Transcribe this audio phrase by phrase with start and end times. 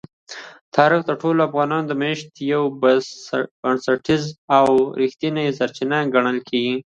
[0.75, 2.69] تاریخ د ټولو افغانانو د معیشت یوه
[3.63, 4.69] بنسټیزه او
[5.01, 6.77] رښتینې سرچینه ګڼل کېږي.